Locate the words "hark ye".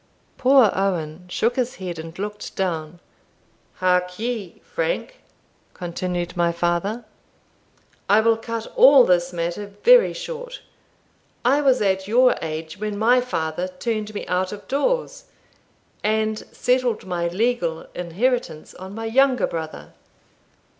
3.75-4.59